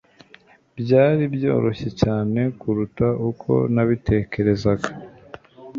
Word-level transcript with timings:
Byari 0.79 1.23
byoroshye 1.35 1.89
cyane 2.01 2.41
kuruta 2.59 3.07
uko 3.29 3.51
nabitekerezaga. 3.73 4.89